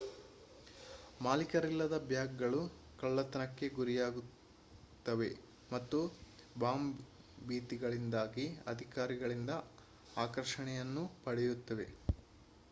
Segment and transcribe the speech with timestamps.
[1.19, 2.61] ಮಾಲೀಕರಿಲ್ಲದ ಬ್ಯಾಗ್‌ಗಳು
[2.99, 5.29] ಕಳ್ಳತನಕ್ಕೆ ಗುರಿಯಾಗುತ್ತವೆ
[5.71, 5.99] ಮತ್ತು
[6.57, 6.91] ಬಾಂಬ್‌
[7.47, 9.51] ಭೀತಿಗಳಿಂದಾಗಿ ಅಧಿಕಾರಿಗಳಿಂದ
[10.17, 11.87] ಆಕರ್ಷಣೆಯನ್ನೂ ಪಡೆಯುತ್ತವೆ